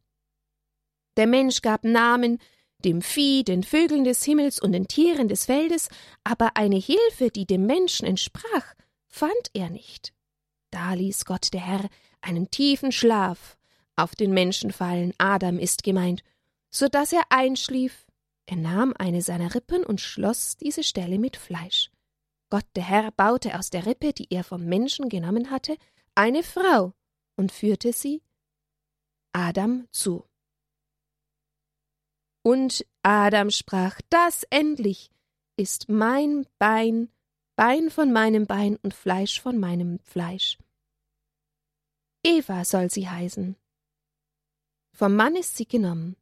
Der 1.17 1.29
Mensch 1.29 1.63
gab 1.63 1.85
Namen 1.85 2.41
dem 2.85 3.03
Vieh, 3.03 3.45
den 3.45 3.63
Vögeln 3.63 4.05
des 4.05 4.25
Himmels 4.25 4.61
und 4.61 4.73
den 4.73 4.89
Tieren 4.89 5.29
des 5.29 5.47
Feldes, 5.47 5.89
aber 6.25 6.57
eine 6.57 6.77
Hilfe, 6.77 7.31
die 7.31 7.47
dem 7.47 7.67
Menschen 7.67 8.07
entsprach, 8.07 8.75
fand 9.07 9.51
er 9.53 9.71
nicht. 9.71 10.13
Da 10.71 10.95
ließ 10.95 11.25
Gott 11.25 11.53
der 11.53 11.67
Herr 11.67 11.89
einen 12.21 12.51
tiefen 12.51 12.93
Schlaf 12.93 13.57
auf 13.97 14.15
den 14.15 14.33
Menschen 14.33 14.73
fallen, 14.73 15.13
Adam 15.19 15.59
ist 15.59 15.83
gemeint, 15.83 16.23
so 16.71 16.89
dass 16.89 17.13
er 17.13 17.23
einschlief. 17.29 18.07
Er 18.47 18.57
nahm 18.57 18.95
eine 18.99 19.21
seiner 19.21 19.55
Rippen 19.55 19.85
und 19.85 20.01
schloss 20.01 20.57
diese 20.57 20.83
Stelle 20.83 21.19
mit 21.19 21.37
Fleisch. 21.37 21.91
Gott 22.49 22.65
der 22.75 22.85
Herr 22.85 23.11
baute 23.13 23.59
aus 23.59 23.71
der 23.71 23.87
Rippe, 23.87 24.13
die 24.13 24.27
er 24.31 24.43
vom 24.43 24.65
Menschen 24.65 25.09
genommen 25.09 25.51
hatte, 25.51 25.77
eine 26.15 26.43
Frau 26.43 26.95
und 27.37 27.53
führte 27.53 27.93
sie 27.93 28.23
Adam 29.33 29.87
zu. 29.93 30.30
Und 32.43 32.87
Adam 33.03 33.51
sprach, 33.51 34.01
das 34.09 34.45
endlich 34.51 35.11
ist 35.57 35.89
mein 35.89 36.47
Bein, 36.59 37.11
Bein 37.57 37.91
von 37.91 38.11
meinem 38.13 38.47
Bein 38.47 38.77
und 38.77 38.95
Fleisch 38.95 39.41
von 39.41 39.59
meinem 39.59 39.99
Fleisch. 39.99 40.59
Eva 42.23 42.65
soll 42.65 42.91
sie 42.91 43.09
heißen. 43.09 43.57
Vom 44.93 45.17
Mann 45.17 45.37
ist 45.37 45.57
sie 45.57 45.67
genommen. 45.67 46.17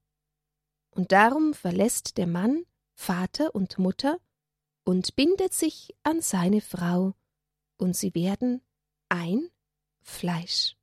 Und 0.91 1.13
darum 1.13 1.55
verlässt 1.55 2.19
der 2.19 2.27
Mann 2.27 2.65
Vater 2.95 3.55
und 3.55 3.79
Mutter 3.79 4.19
und 4.85 5.15
bindet 5.15 5.53
sich 5.53 5.95
an 6.03 6.21
seine 6.21 6.61
Frau, 6.61 7.15
und 7.77 7.95
sie 7.95 8.15
werden 8.15 8.63
ein 9.09 9.51
Fleisch. 10.01 10.78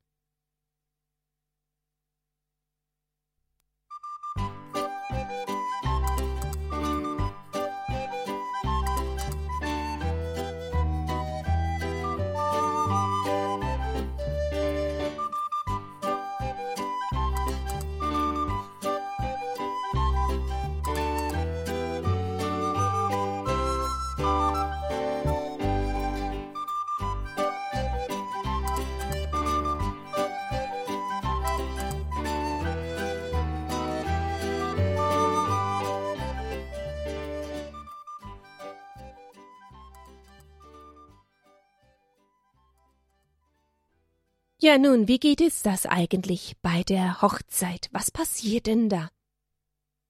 Ja, 44.65 44.79
nun, 44.79 45.07
wie 45.07 45.19
geht 45.19 45.41
es 45.41 45.61
das 45.61 45.85
eigentlich 45.85 46.55
bei 46.63 46.81
der 46.81 47.21
Hochzeit? 47.21 47.87
Was 47.91 48.09
passiert 48.09 48.65
denn 48.65 48.89
da? 48.89 49.11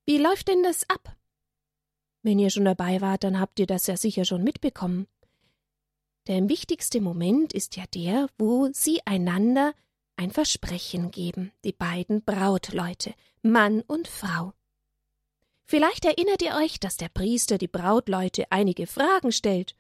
Wie 0.06 0.18
läuft 0.18 0.48
denn 0.48 0.64
das 0.64 0.90
ab? 0.90 1.14
Wenn 2.24 2.40
ihr 2.40 2.50
schon 2.50 2.64
dabei 2.64 3.02
wart, 3.02 3.26
dann 3.26 3.38
habt 3.38 3.60
ihr 3.60 3.66
das 3.66 3.86
ja 3.88 3.98
sicher 3.98 4.24
schon 4.24 4.46
mitbekommen. 4.46 5.08
Der 6.28 6.48
wichtigste 6.48 7.02
Moment 7.02 7.52
ist 7.52 7.76
ja 7.76 7.84
der, 7.94 8.30
wo 8.38 8.70
sie 8.72 9.02
einander 9.04 9.74
ein 10.16 10.32
Versprechen 10.32 11.12
geben, 11.12 11.52
die 11.66 11.74
beiden 11.74 12.24
Brautleute, 12.24 13.14
Mann 13.42 13.82
und 13.82 14.08
Frau. 14.08 14.54
Vielleicht 15.66 16.06
erinnert 16.06 16.42
ihr 16.42 16.56
euch, 16.56 16.80
dass 16.80 16.96
der 16.96 17.10
Priester 17.10 17.58
die 17.58 17.68
Brautleute 17.68 18.50
einige 18.54 18.88
Fragen 18.88 19.34
stellt, 19.34 19.76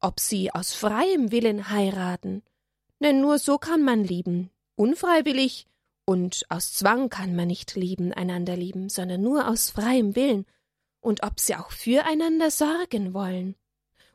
ob 0.00 0.20
sie 0.20 0.52
aus 0.52 0.74
freiem 0.74 1.32
Willen 1.32 1.70
heiraten 1.70 2.42
denn 3.00 3.20
nur 3.20 3.38
so 3.38 3.58
kann 3.58 3.82
man 3.82 4.04
lieben, 4.04 4.50
unfreiwillig 4.76 5.66
und 6.04 6.46
aus 6.48 6.72
Zwang 6.72 7.10
kann 7.10 7.36
man 7.36 7.48
nicht 7.48 7.74
lieben, 7.74 8.12
einander 8.12 8.56
lieben, 8.56 8.88
sondern 8.88 9.20
nur 9.20 9.48
aus 9.48 9.70
freiem 9.70 10.16
Willen, 10.16 10.46
und 11.00 11.22
ob 11.22 11.38
sie 11.38 11.54
auch 11.54 11.70
füreinander 11.70 12.50
sorgen 12.50 13.14
wollen, 13.14 13.56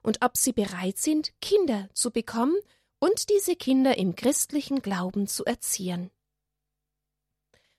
und 0.01 0.23
ob 0.23 0.35
sie 0.35 0.53
bereit 0.53 0.97
sind, 0.97 1.33
Kinder 1.39 1.89
zu 1.93 2.11
bekommen 2.11 2.55
und 2.99 3.29
diese 3.29 3.55
Kinder 3.55 3.97
im 3.97 4.15
christlichen 4.15 4.81
Glauben 4.81 5.27
zu 5.27 5.45
erziehen. 5.45 6.09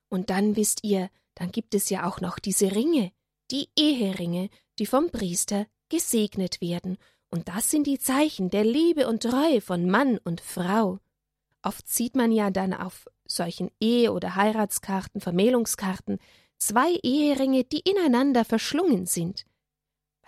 Und 0.09 0.31
dann 0.31 0.57
wisst 0.57 0.85
ihr, 0.85 1.11
dann 1.35 1.51
gibt 1.51 1.75
es 1.75 1.91
ja 1.91 2.07
auch 2.07 2.21
noch 2.21 2.39
diese 2.39 2.75
Ringe, 2.75 3.13
die 3.51 3.69
Eheringe, 3.77 4.49
die 4.79 4.87
vom 4.87 5.11
Priester 5.11 5.67
gesegnet 5.89 6.61
werden 6.61 6.99
und 7.35 7.49
das 7.49 7.69
sind 7.69 7.89
die 7.89 7.99
Zeichen 7.99 8.49
der 8.49 8.63
Liebe 8.63 9.09
und 9.09 9.25
Treue 9.25 9.61
von 9.61 9.91
Mann 9.91 10.19
und 10.19 10.41
Frau. 10.41 11.01
Oft 11.63 11.89
sieht 11.89 12.15
man 12.15 12.31
ja 12.31 12.53
dann 12.53 12.73
auf 12.73 13.11
solchen 13.27 13.73
Ehe- 13.81 14.13
oder 14.13 14.37
Heiratskarten, 14.37 15.21
Vermählungskarten, 15.21 16.21
zwei 16.59 16.93
Eheringe, 17.03 17.65
die 17.65 17.81
ineinander 17.81 18.45
verschlungen 18.45 19.07
sind, 19.07 19.47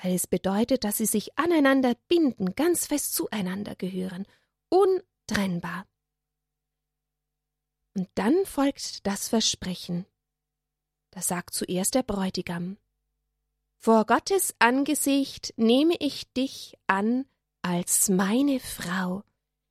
weil 0.02 0.16
es 0.16 0.26
bedeutet, 0.26 0.82
dass 0.82 0.96
sie 0.96 1.06
sich 1.06 1.38
aneinander 1.38 1.94
binden, 2.08 2.56
ganz 2.56 2.88
fest 2.88 3.14
zueinander 3.14 3.76
gehören, 3.76 4.26
untrennbar. 4.68 5.86
Und 7.96 8.08
dann 8.16 8.44
folgt 8.46 9.06
das 9.06 9.28
Versprechen. 9.28 10.06
Da 11.12 11.22
sagt 11.22 11.54
zuerst 11.54 11.94
der 11.94 12.02
Bräutigam 12.02 12.78
Vor 13.78 14.04
Gottes 14.04 14.54
Angesicht 14.58 15.54
nehme 15.56 15.94
ich 16.00 16.32
dich 16.32 16.74
an 16.86 17.26
als 17.62 18.08
meine 18.08 18.60
Frau. 18.60 19.22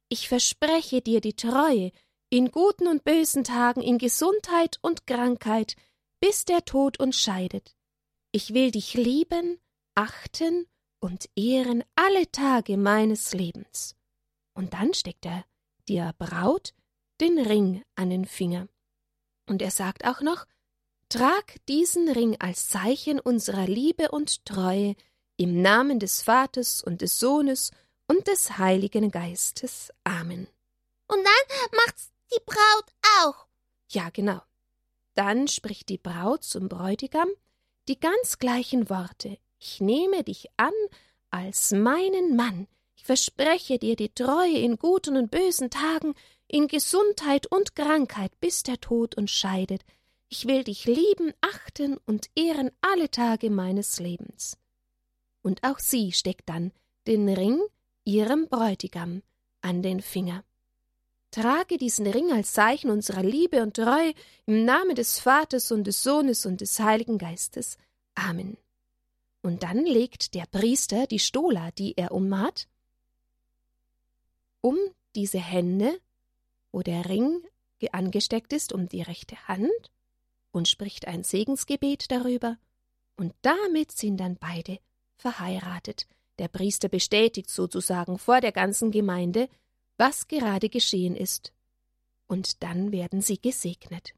Ich 0.09 0.29
verspreche 0.29 1.01
dir 1.01 1.21
die 1.21 1.35
Treue, 1.35 1.91
in 2.29 2.51
guten 2.51 2.87
und 2.87 3.03
bösen 3.03 3.43
Tagen, 3.43 3.81
in 3.81 3.97
Gesundheit 3.97 4.77
und 4.81 5.07
Krankheit, 5.07 5.75
bis 6.19 6.45
der 6.45 6.65
Tod 6.65 6.99
uns 6.99 7.17
scheidet. 7.17 7.75
Ich 8.31 8.53
will 8.53 8.71
dich 8.71 8.93
lieben, 8.93 9.59
achten 9.95 10.67
und 10.99 11.29
ehren 11.35 11.83
alle 11.95 12.31
Tage 12.31 12.77
meines 12.77 13.33
Lebens. 13.33 13.95
Und 14.53 14.73
dann 14.73 14.93
steckt 14.93 15.25
er 15.25 15.45
der 15.87 16.13
Braut 16.13 16.73
den 17.21 17.39
Ring 17.39 17.83
an 17.95 18.09
den 18.09 18.25
Finger. 18.25 18.67
Und 19.47 19.61
er 19.61 19.71
sagt 19.71 20.05
auch 20.05 20.21
noch, 20.21 20.45
Trag 21.15 21.65
diesen 21.69 22.09
Ring 22.09 22.35
als 22.41 22.67
Zeichen 22.67 23.21
unserer 23.21 23.67
Liebe 23.67 24.11
und 24.11 24.43
Treue 24.45 24.97
im 25.37 25.61
Namen 25.61 25.97
des 25.97 26.21
Vaters 26.21 26.83
und 26.83 26.99
des 26.99 27.19
Sohnes 27.19 27.71
und 28.05 28.27
des 28.27 28.57
Heiligen 28.57 29.11
Geistes. 29.11 29.93
Amen. 30.03 30.49
Und 31.07 31.19
dann 31.23 31.69
macht's 31.85 32.11
die 32.33 32.41
Braut 32.45 32.85
auch. 33.21 33.47
Ja, 33.87 34.09
genau. 34.09 34.41
Dann 35.13 35.47
spricht 35.47 35.87
die 35.87 35.97
Braut 35.97 36.43
zum 36.43 36.67
Bräutigam 36.67 37.29
die 37.87 37.97
ganz 37.97 38.37
gleichen 38.37 38.89
Worte. 38.89 39.37
Ich 39.57 39.79
nehme 39.79 40.21
dich 40.25 40.49
an 40.57 40.73
als 41.29 41.71
meinen 41.71 42.35
Mann. 42.35 42.67
Ich 42.97 43.05
verspreche 43.05 43.79
dir 43.79 43.95
die 43.95 44.13
Treue 44.13 44.57
in 44.57 44.75
guten 44.75 45.15
und 45.15 45.31
bösen 45.31 45.69
Tagen, 45.69 46.13
in 46.49 46.67
Gesundheit 46.67 47.47
und 47.47 47.73
Krankheit, 47.73 48.37
bis 48.41 48.63
der 48.63 48.81
Tod 48.81 49.15
uns 49.15 49.31
scheidet. 49.31 49.85
Ich 50.29 50.47
will 50.47 50.63
dich 50.63 50.85
lieben, 50.85 51.33
achten 51.41 51.97
und 52.05 52.29
ehren 52.35 52.71
alle 52.81 53.09
Tage 53.11 53.49
meines 53.49 53.99
Lebens. 53.99 54.57
Und 55.41 55.63
auch 55.63 55.79
sie 55.79 56.11
steckt 56.11 56.49
dann 56.49 56.71
den 57.07 57.29
Ring 57.29 57.61
ihrem 58.03 58.47
Bräutigam 58.47 59.21
an 59.61 59.83
den 59.83 60.01
Finger. 60.01 60.43
Trage 61.31 61.77
diesen 61.77 62.07
Ring 62.07 62.31
als 62.31 62.53
Zeichen 62.53 62.89
unserer 62.89 63.21
Liebe 63.21 63.61
und 63.61 63.75
Treue 63.75 64.13
im 64.45 64.65
Namen 64.65 64.95
des 64.95 65.19
Vaters 65.19 65.71
und 65.71 65.83
des 65.85 66.01
Sohnes 66.01 66.45
und 66.45 66.61
des 66.61 66.79
Heiligen 66.79 67.17
Geistes. 67.17 67.77
Amen. 68.15 68.57
Und 69.41 69.61
dann 69.63 69.85
legt 69.85 70.33
der 70.33 70.45
Priester 70.45 71.07
die 71.07 71.19
Stola, 71.19 71.71
die 71.71 71.95
er 71.97 72.11
umhat, 72.13 72.67
um 74.61 74.77
diese 75.15 75.39
Hände, 75.39 75.99
wo 76.71 76.81
der 76.81 77.07
Ring 77.07 77.43
angesteckt 77.91 78.51
ist, 78.51 78.73
um 78.73 78.89
die 78.89 79.03
rechte 79.03 79.47
Hand 79.47 79.91
und 80.55 80.69
spricht 80.69 81.05
ein 81.05 81.23
Segensgebet 81.23 82.09
darüber, 82.11 82.57
und 83.17 83.33
damit 83.41 83.91
sind 83.91 84.17
dann 84.17 84.37
beide 84.37 84.79
verheiratet. 85.17 86.07
Der 86.39 86.47
Priester 86.47 86.87
bestätigt 86.87 87.49
sozusagen 87.49 88.17
vor 88.17 88.39
der 88.39 88.53
ganzen 88.53 88.91
Gemeinde, 88.91 89.49
was 89.97 90.27
gerade 90.27 90.69
geschehen 90.69 91.15
ist, 91.15 91.51
und 92.27 92.63
dann 92.63 92.93
werden 92.93 93.21
sie 93.21 93.41
gesegnet. 93.41 94.13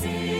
see. 0.00 0.39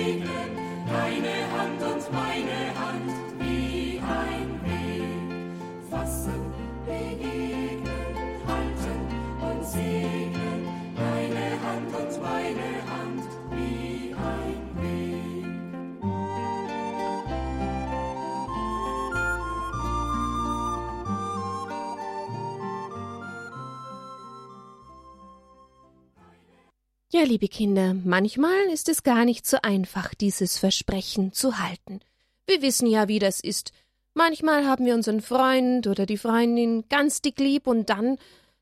Ja, 27.20 27.26
liebe 27.26 27.48
Kinder, 27.48 27.92
manchmal 27.92 28.64
ist 28.72 28.88
es 28.88 29.02
gar 29.02 29.26
nicht 29.26 29.46
so 29.46 29.58
einfach, 29.60 30.14
dieses 30.14 30.56
Versprechen 30.56 31.34
zu 31.34 31.58
halten. 31.58 32.00
Wir 32.46 32.62
wissen 32.62 32.86
ja, 32.86 33.08
wie 33.08 33.18
das 33.18 33.40
ist. 33.40 33.72
Manchmal 34.14 34.66
haben 34.66 34.86
wir 34.86 34.94
unseren 34.94 35.20
Freund 35.20 35.86
oder 35.86 36.06
die 36.06 36.16
Freundin 36.16 36.88
ganz 36.88 37.20
dick 37.20 37.38
lieb 37.38 37.66
und 37.66 37.90
dann, 37.90 38.16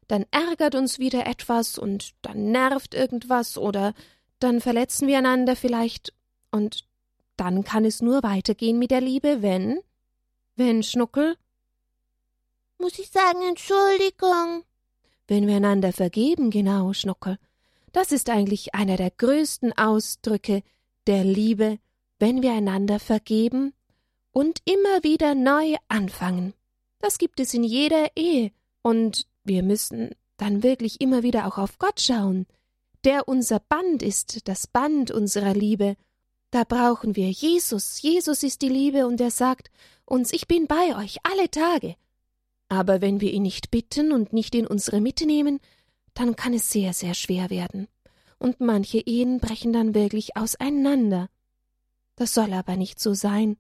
dann 0.09 0.27
ärgert 0.33 0.75
uns 0.75 0.99
wieder 0.99 1.25
etwas 1.29 1.79
und 1.79 2.15
dann 2.23 2.51
nervt 2.51 2.95
irgendwas 2.95 3.57
oder 3.57 3.95
dann 4.41 4.61
verletzen 4.61 5.07
wir 5.07 5.19
einander 5.19 5.55
vielleicht 5.55 6.13
und 6.51 6.85
dann 7.37 7.63
kann 7.63 7.85
es 7.85 8.03
nur 8.03 8.25
weitergehen 8.25 8.81
mit 8.81 8.91
der 8.91 9.03
Liebe, 9.03 9.41
wenn, 9.41 9.79
wenn 10.57 10.83
Schnuckel? 10.83 11.37
Muss 12.79 12.99
ich 12.99 13.09
sagen, 13.11 13.39
Entschuldigung. 13.49 14.65
Wenn 15.29 15.47
wir 15.47 15.55
einander 15.55 15.93
vergeben, 15.93 16.51
genau, 16.51 16.93
Schnuckel. 16.93 17.39
Das 17.99 18.13
ist 18.13 18.31
eigentlich 18.31 18.77
einer 18.77 18.97
der 18.97 19.11
größten 19.11 19.77
Ausdrücke 19.77 20.63
der 21.09 21.25
Liebe, 21.25 21.81
wenn 22.21 22.43
wir 22.43 22.53
einander 22.53 23.01
vergeben 23.01 23.75
und 24.31 24.61
immer 24.67 25.03
wieder 25.03 25.35
neu 25.35 25.75
anfangen. 25.89 26.55
Das 27.01 27.19
gibt 27.19 27.41
es 27.41 27.55
in 27.55 27.65
jeder 27.65 28.17
Ehe, 28.17 28.53
und 28.83 29.27
wir 29.43 29.65
müssen 29.65 30.11
dann 30.37 30.63
wirklich 30.63 31.01
immer 31.01 31.25
wieder 31.25 31.49
auch 31.49 31.59
auf 31.59 31.81
Gott 31.81 32.01
schauen, 32.01 32.47
der 33.03 33.27
unser 33.27 33.59
Band 33.59 34.05
ist, 34.05 34.47
das 34.47 34.69
Band 34.69 35.11
unserer 35.11 35.55
Liebe. 35.55 35.97
Da 36.53 36.63
brauchen 36.63 37.17
wir 37.17 37.29
Jesus. 37.29 38.01
Jesus 38.01 38.45
ist 38.45 38.63
die 38.63 38.69
Liebe, 38.69 39.09
und 39.09 39.21
er 39.21 39.33
sagt 39.33 39.73
uns, 40.05 40.33
ich 40.33 40.47
bin 40.47 40.69
bei 40.69 40.97
euch 40.97 41.17
alle 41.25 41.51
Tage. 41.51 41.97
Aber 42.69 43.01
wenn 43.01 43.21
wir 43.21 43.33
ihn 43.33 43.43
nicht 43.43 43.73
bitten 43.73 44.13
und 44.13 44.33
nicht 44.33 44.55
in 44.55 44.69
unsere 44.69 45.01
Mitte 45.01 45.27
nehmen, 45.27 45.59
dann 46.19 46.35
kann 46.35 46.53
es 46.53 46.71
sehr, 46.71 46.93
sehr 46.93 47.15
schwer 47.15 47.49
werden. 47.49 47.87
Und 48.39 48.61
manche 48.61 48.99
Ehen 48.99 49.39
brechen 49.39 49.73
dann 49.73 49.95
wirklich 49.95 50.37
auseinander. 50.37 51.29
Das 52.17 52.35
soll 52.35 52.53
aber 52.53 52.77
nicht 52.77 52.99
so 52.99 53.15
sein. 53.15 53.57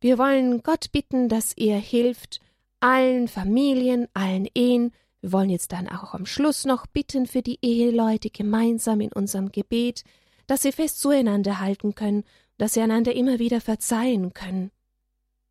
Wir 0.00 0.16
wollen 0.16 0.62
Gott 0.62 0.92
bitten, 0.92 1.28
dass 1.28 1.52
er 1.52 1.78
hilft, 1.78 2.40
allen 2.80 3.28
Familien, 3.28 4.08
allen 4.14 4.48
Ehen. 4.54 4.92
Wir 5.20 5.32
wollen 5.32 5.50
jetzt 5.50 5.72
dann 5.72 5.88
auch 5.88 6.14
am 6.14 6.24
Schluss 6.24 6.64
noch 6.64 6.86
bitten 6.86 7.26
für 7.26 7.42
die 7.42 7.58
Eheleute 7.60 8.30
gemeinsam 8.30 9.02
in 9.02 9.12
unserem 9.12 9.52
Gebet, 9.52 10.04
dass 10.46 10.62
sie 10.62 10.72
fest 10.72 11.00
zueinander 11.00 11.60
halten 11.60 11.94
können, 11.94 12.24
dass 12.56 12.74
sie 12.74 12.80
einander 12.80 13.14
immer 13.14 13.38
wieder 13.38 13.60
verzeihen 13.60 14.32
können. 14.32 14.70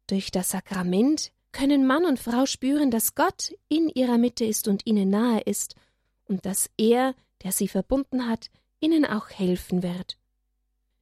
Durch 0.07 0.31
das 0.31 0.49
Sakrament 0.49 1.31
können 1.51 1.85
Mann 1.85 2.05
und 2.05 2.19
Frau 2.19 2.47
spüren, 2.47 2.89
dass 2.89 3.13
Gott 3.13 3.53
in 3.69 3.89
ihrer 3.89 4.17
Mitte 4.17 4.45
ist 4.45 4.67
und 4.67 4.87
ihnen 4.87 5.11
nahe 5.11 5.41
ist 5.41 5.75
und 6.27 6.45
dass 6.45 6.69
er, 6.77 7.15
der 7.43 7.51
sie 7.51 7.67
verbunden 7.67 8.27
hat, 8.27 8.49
ihnen 8.79 9.05
auch 9.05 9.29
helfen 9.29 9.83
wird. 9.83 10.17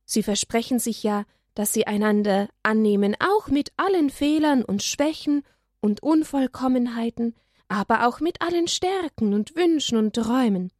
Sie 0.05 0.23
versprechen 0.23 0.79
sich 0.79 1.03
ja, 1.03 1.25
dass 1.55 1.73
sie 1.73 1.87
einander 1.87 2.49
annehmen, 2.63 3.15
auch 3.19 3.47
mit 3.47 3.71
allen 3.77 4.09
Fehlern 4.09 4.63
und 4.63 4.83
Schwächen 4.83 5.43
und 5.79 6.03
Unvollkommenheiten, 6.03 7.35
aber 7.67 8.07
auch 8.07 8.19
mit 8.19 8.41
allen 8.41 8.67
Stärken 8.67 9.33
und 9.33 9.55
Wünschen 9.55 9.97
und 9.97 10.15
Träumen. 10.15 10.71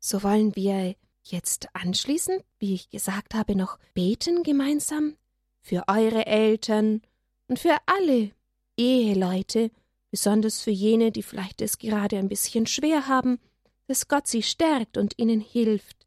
So 0.00 0.22
wollen 0.22 0.54
wir 0.54 0.96
jetzt 1.22 1.68
anschließend, 1.72 2.44
wie 2.58 2.74
ich 2.74 2.90
gesagt 2.90 3.34
habe, 3.34 3.56
noch 3.56 3.78
beten 3.94 4.42
gemeinsam 4.42 5.16
für 5.60 5.84
eure 5.88 6.26
Eltern 6.26 7.00
und 7.48 7.58
für 7.58 7.76
alle 7.86 8.32
Eheleute, 8.76 9.70
besonders 10.14 10.62
für 10.62 10.70
jene, 10.70 11.10
die 11.10 11.24
vielleicht 11.24 11.60
es 11.60 11.76
gerade 11.76 12.18
ein 12.18 12.28
bisschen 12.28 12.68
schwer 12.68 13.08
haben, 13.08 13.40
dass 13.88 14.06
Gott 14.06 14.28
sie 14.28 14.44
stärkt 14.44 14.96
und 14.96 15.18
ihnen 15.18 15.40
hilft. 15.40 16.06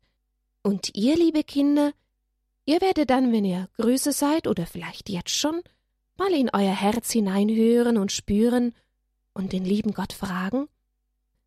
Und 0.63 0.95
ihr, 0.95 1.17
liebe 1.17 1.43
Kinder, 1.43 1.91
ihr 2.63 2.79
werdet 2.79 3.09
dann, 3.09 3.33
wenn 3.33 3.43
ihr 3.43 3.67
größer 3.75 4.13
seid 4.13 4.47
oder 4.47 4.65
vielleicht 4.65 5.09
jetzt 5.09 5.31
schon, 5.31 5.61
mal 6.15 6.31
in 6.31 6.49
euer 6.53 6.73
Herz 6.73 7.11
hineinhören 7.11 7.97
und 7.97 8.13
spüren 8.13 8.73
und 9.33 9.51
den 9.51 9.65
lieben 9.65 9.91
Gott 9.93 10.13
fragen, 10.13 10.69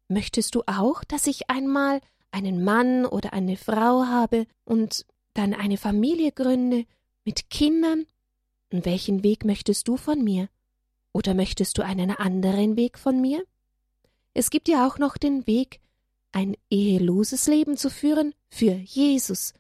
möchtest 0.09 0.55
du 0.55 0.63
auch, 0.67 1.03
dass 1.05 1.27
ich 1.27 1.49
einmal 1.49 2.03
einen 2.31 2.63
Mann 2.63 3.07
oder 3.07 3.33
eine 3.33 3.57
Frau 3.57 4.05
habe 4.05 4.47
und 4.67 5.07
dann 5.33 5.55
eine 5.55 5.79
Familie 5.79 6.31
gründe 6.33 6.85
mit 7.25 7.49
Kindern? 7.49 8.05
Und 8.71 8.85
welchen 8.85 9.23
Weg 9.23 9.47
möchtest 9.47 9.89
du 9.89 9.97
von 9.97 10.23
mir? 10.23 10.51
Oder 11.13 11.35
möchtest 11.35 11.79
du 11.79 11.83
einen 11.83 12.11
anderen 12.11 12.77
Weg 12.77 12.99
von 12.99 13.21
mir? 13.21 13.45
Es 14.35 14.51
gibt 14.51 14.69
ja 14.69 14.87
auch 14.87 14.99
noch 14.99 15.17
den 15.17 15.47
Weg, 15.47 15.81
ein 16.33 16.57
eheloses 16.71 17.47
Leben 17.47 17.77
zu 17.77 17.91
führen 17.91 18.35
für 18.49 18.73
Jesus. 18.73 19.55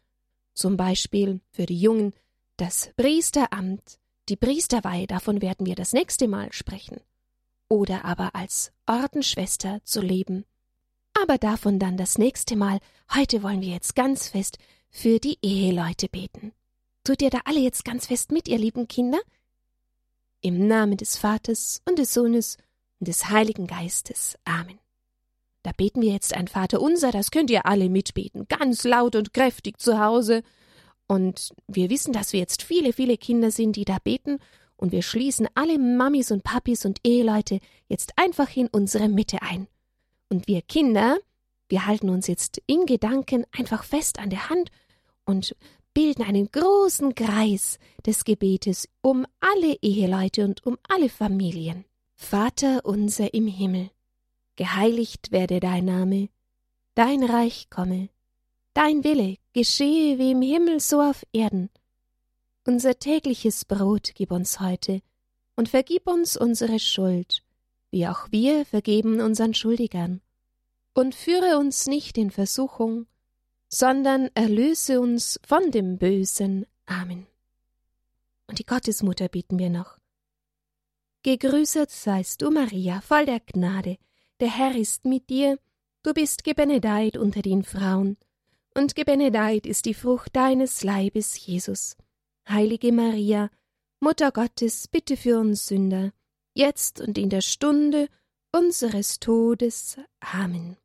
Zum 0.54 0.76
Beispiel 0.76 1.40
für 1.50 1.66
die 1.66 1.80
Jungen 1.80 2.12
das 2.56 2.90
Priesteramt, 2.96 3.98
die 4.28 4.36
Priesterweihe, 4.36 5.06
davon 5.06 5.42
werden 5.42 5.66
wir 5.66 5.74
das 5.74 5.92
nächste 5.92 6.28
Mal 6.28 6.52
sprechen. 6.52 7.00
Oder 7.68 8.04
aber 8.04 8.34
als 8.34 8.72
Ordensschwester 8.86 9.80
zu 9.84 10.00
leben. 10.00 10.44
Aber 11.20 11.38
davon 11.38 11.78
dann 11.78 11.96
das 11.96 12.18
nächste 12.18 12.56
Mal. 12.56 12.80
Heute 13.14 13.42
wollen 13.42 13.60
wir 13.60 13.68
jetzt 13.68 13.96
ganz 13.96 14.28
fest 14.28 14.58
für 14.90 15.18
die 15.18 15.38
Eheleute 15.42 16.08
beten. 16.08 16.52
Tut 17.04 17.22
ihr 17.22 17.30
da 17.30 17.40
alle 17.44 17.60
jetzt 17.60 17.84
ganz 17.84 18.06
fest 18.06 18.30
mit, 18.30 18.46
ihr 18.48 18.58
lieben 18.58 18.88
Kinder? 18.88 19.18
Im 20.42 20.66
Namen 20.66 20.96
des 20.96 21.16
Vaters 21.16 21.82
und 21.88 21.98
des 21.98 22.14
Sohnes 22.14 22.56
und 22.98 23.08
des 23.08 23.28
Heiligen 23.28 23.66
Geistes. 23.66 24.38
Amen. 24.44 24.78
Da 25.62 25.72
beten 25.72 26.00
wir 26.00 26.12
jetzt 26.12 26.34
ein 26.34 26.48
Vater 26.48 26.80
unser, 26.80 27.10
das 27.10 27.30
könnt 27.30 27.50
ihr 27.50 27.66
alle 27.66 27.90
mitbeten, 27.90 28.46
ganz 28.48 28.84
laut 28.84 29.14
und 29.16 29.34
kräftig 29.34 29.78
zu 29.78 30.00
Hause. 30.00 30.42
Und 31.06 31.52
wir 31.68 31.90
wissen, 31.90 32.12
dass 32.12 32.32
wir 32.32 32.40
jetzt 32.40 32.62
viele, 32.62 32.92
viele 32.92 33.18
Kinder 33.18 33.50
sind, 33.50 33.76
die 33.76 33.84
da 33.84 33.98
beten, 34.02 34.38
und 34.80 34.92
wir 34.92 35.02
schließen 35.02 35.46
alle 35.54 35.78
Mamis 35.78 36.30
und 36.30 36.42
Papis 36.42 36.86
und 36.86 37.00
Eheleute 37.04 37.60
jetzt 37.88 38.14
einfach 38.16 38.56
in 38.56 38.66
unsere 38.68 39.10
Mitte 39.10 39.42
ein. 39.42 39.66
Und 40.30 40.48
wir 40.48 40.62
Kinder, 40.62 41.18
wir 41.68 41.86
halten 41.86 42.08
uns 42.08 42.26
jetzt 42.28 42.62
in 42.66 42.86
Gedanken 42.86 43.44
einfach 43.52 43.84
fest 43.84 44.18
an 44.18 44.30
der 44.30 44.48
Hand 44.48 44.70
und 45.26 45.54
bilden 45.94 46.22
einen 46.22 46.50
großen 46.50 47.14
Kreis 47.14 47.78
des 48.06 48.24
Gebetes 48.24 48.88
um 49.02 49.26
alle 49.40 49.76
Eheleute 49.82 50.44
und 50.44 50.64
um 50.66 50.78
alle 50.88 51.08
Familien. 51.08 51.84
Vater 52.14 52.84
unser 52.84 53.32
im 53.32 53.46
Himmel, 53.46 53.90
geheiligt 54.56 55.32
werde 55.32 55.58
dein 55.58 55.86
Name, 55.86 56.28
dein 56.94 57.24
Reich 57.24 57.70
komme, 57.70 58.10
dein 58.74 59.04
Wille 59.04 59.36
geschehe 59.52 60.18
wie 60.18 60.32
im 60.32 60.42
Himmel 60.42 60.80
so 60.80 61.00
auf 61.00 61.24
Erden. 61.32 61.70
Unser 62.66 62.98
tägliches 62.98 63.64
Brot 63.64 64.10
gib 64.14 64.30
uns 64.30 64.60
heute 64.60 65.00
und 65.56 65.68
vergib 65.70 66.06
uns 66.06 66.36
unsere 66.36 66.78
Schuld, 66.78 67.42
wie 67.90 68.06
auch 68.06 68.30
wir 68.30 68.66
vergeben 68.66 69.20
unseren 69.20 69.54
Schuldigern. 69.54 70.20
Und 70.92 71.14
führe 71.14 71.58
uns 71.58 71.86
nicht 71.86 72.18
in 72.18 72.30
Versuchung, 72.30 73.06
sondern 73.70 74.28
erlöse 74.34 75.00
uns 75.00 75.40
von 75.46 75.70
dem 75.70 75.96
Bösen. 75.96 76.66
Amen. 76.86 77.26
Und 78.48 78.58
die 78.58 78.66
Gottesmutter 78.66 79.28
bitten 79.28 79.58
wir 79.58 79.70
noch. 79.70 79.96
Gegrüßet 81.22 81.90
seist 81.90 82.42
du, 82.42 82.50
Maria, 82.50 83.00
voll 83.00 83.26
der 83.26 83.40
Gnade, 83.40 83.96
der 84.40 84.56
Herr 84.56 84.74
ist 84.74 85.04
mit 85.04 85.30
dir, 85.30 85.58
du 86.02 86.12
bist 86.12 86.44
gebenedeit 86.44 87.16
unter 87.16 87.42
den 87.42 87.62
Frauen, 87.62 88.16
und 88.74 88.94
gebenedeit 88.94 89.66
ist 89.66 89.84
die 89.84 89.94
Frucht 89.94 90.34
deines 90.34 90.82
Leibes, 90.82 91.46
Jesus. 91.46 91.96
Heilige 92.48 92.92
Maria, 92.92 93.50
Mutter 94.00 94.32
Gottes, 94.32 94.88
bitte 94.88 95.16
für 95.16 95.38
uns 95.38 95.66
Sünder, 95.66 96.12
jetzt 96.54 97.00
und 97.00 97.18
in 97.18 97.28
der 97.28 97.42
Stunde 97.42 98.08
unseres 98.50 99.20
Todes. 99.20 99.98
Amen. 100.20 100.76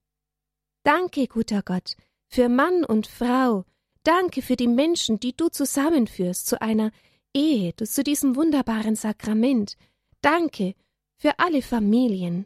Danke, 0.84 1.28
guter 1.28 1.62
Gott, 1.63 1.95
für 2.36 2.50
Mann 2.50 2.84
und 2.84 3.08
Frau, 3.08 3.63
danke 4.04 4.41
für 4.41 4.58
die 4.58 4.67
Menschen, 4.67 5.21
die 5.21 5.38
du 5.38 5.48
zusammenführst 5.48 6.45
zu 6.45 6.62
einer 6.62 6.91
Ehe, 7.34 7.74
zu 7.78 8.04
diesem 8.04 8.36
wunderbaren 8.36 8.98
Sakrament. 8.98 9.78
Danke 10.19 10.76
für 11.15 11.39
alle 11.39 11.62
Familien. 11.62 12.45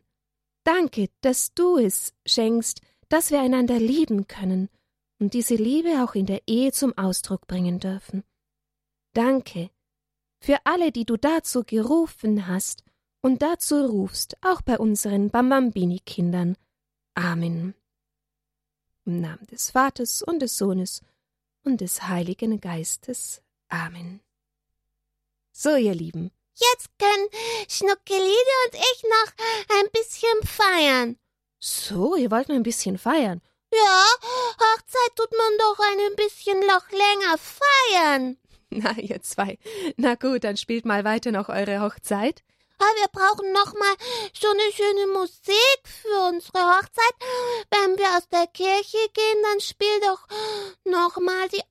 Danke, 0.63 1.09
dass 1.21 1.55
du 1.55 1.77
es 1.77 2.13
schenkst, 2.27 2.81
dass 3.07 3.31
wir 3.31 3.41
einander 3.41 3.79
lieben 3.79 4.27
können 4.27 4.69
und 5.17 5.33
diese 5.33 5.55
Liebe 5.55 6.03
auch 6.03 6.13
in 6.13 6.27
der 6.27 6.43
Ehe 6.45 6.71
zum 6.71 6.95
Ausdruck 6.95 7.47
bringen 7.47 7.79
dürfen. 7.79 8.23
Danke 9.15 9.71
für 10.39 10.59
alle, 10.65 10.91
die 10.91 11.05
du 11.05 11.17
dazu 11.17 11.63
gerufen 11.63 12.45
hast 12.45 12.83
und 13.23 13.41
dazu 13.41 13.83
rufst, 13.87 14.37
auch 14.41 14.61
bei 14.61 14.77
unseren 14.77 15.31
Bambambini-Kindern. 15.31 16.57
Amen. 17.15 17.73
Im 19.09 19.21
Namen 19.21 19.47
des 19.47 19.71
Vaters 19.71 20.21
und 20.21 20.37
des 20.37 20.55
Sohnes 20.55 21.01
und 21.63 21.81
des 21.81 22.03
Heiligen 22.03 22.61
Geistes. 22.61 23.41
Amen. 23.67 24.21
So, 25.51 25.75
ihr 25.77 25.95
Lieben. 25.95 26.29
Jetzt 26.53 26.89
können 26.99 27.27
Schnuckelide 27.67 28.53
und 28.65 28.75
ich 28.75 29.03
noch 29.03 29.79
ein 29.79 29.89
bisschen 29.93 30.43
feiern. 30.43 31.17
So, 31.57 32.15
ihr 32.17 32.29
wollt 32.29 32.49
noch 32.49 32.55
ein 32.55 32.61
bisschen 32.61 32.99
feiern. 32.99 33.41
Ja, 33.73 34.05
Hochzeit 34.59 35.15
tut 35.15 35.31
man 35.31 35.57
doch 35.57 35.79
ein 35.79 36.15
bisschen 36.15 36.59
noch 36.67 36.91
länger 36.91 37.37
feiern. 37.39 38.37
Na, 38.69 38.91
ihr 38.99 39.23
zwei. 39.23 39.57
Na 39.97 40.13
gut, 40.13 40.43
dann 40.43 40.55
spielt 40.55 40.85
mal 40.85 41.03
weiter 41.03 41.31
noch 41.31 41.49
eure 41.49 41.81
Hochzeit. 41.81 42.43
Aber 42.79 42.95
wir 42.95 43.07
brauchen 43.11 43.51
noch 43.51 43.73
mal 43.73 43.95
so 44.33 44.47
eine 44.49 44.71
schöne 44.73 45.07
Musik 45.19 45.79
für 45.83 46.29
unsere 46.29 46.59
Hochzeit. 46.59 47.15
Wenn 47.71 47.97
wir 47.97 48.17
aus 48.17 48.27
der 48.29 48.47
Kirche 48.47 48.97
gehen, 49.13 49.43
dann 49.43 49.59
spiel 49.59 49.99
doch 50.01 50.25
noch 50.85 51.19
mal 51.19 51.49
die 51.49 51.63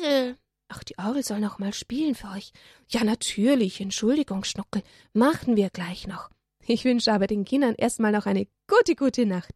Orgel. 0.00 0.38
Ach, 0.68 0.82
die 0.82 0.98
Orgel 0.98 1.22
soll 1.22 1.40
noch 1.40 1.58
mal 1.58 1.72
spielen 1.72 2.14
für 2.14 2.28
euch. 2.28 2.52
Ja, 2.88 3.04
natürlich. 3.04 3.80
Entschuldigung, 3.80 4.44
Schnuckel. 4.44 4.82
Machen 5.12 5.56
wir 5.56 5.70
gleich 5.70 6.06
noch. 6.06 6.30
Ich 6.66 6.84
wünsche 6.84 7.12
aber 7.12 7.26
den 7.26 7.44
Kindern 7.44 7.74
erstmal 7.76 8.12
noch 8.12 8.26
eine 8.26 8.48
gute, 8.66 8.96
gute 8.96 9.26
Nacht. 9.26 9.54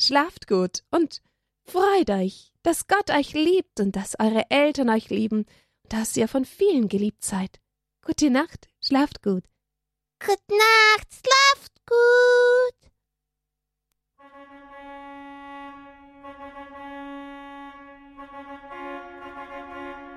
Schlaft 0.00 0.48
gut 0.48 0.82
und 0.90 1.22
freut 1.64 2.10
euch, 2.10 2.52
dass 2.62 2.88
Gott 2.88 3.10
euch 3.10 3.34
liebt 3.34 3.78
und 3.78 3.94
dass 3.94 4.18
eure 4.18 4.50
Eltern 4.50 4.88
euch 4.88 5.10
lieben 5.10 5.40
und 5.84 5.92
dass 5.92 6.16
ihr 6.16 6.26
von 6.26 6.44
vielen 6.44 6.88
geliebt 6.88 7.22
seid. 7.22 7.60
Gute 8.04 8.30
Nacht, 8.30 8.68
schlaft 8.80 9.22
gut. 9.22 9.44
Gute 10.22 10.36
Nacht, 10.50 11.08
schlaft 11.14 11.72
gut. 11.86 12.76
Musik 18.16 20.09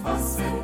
halten. 0.03 0.62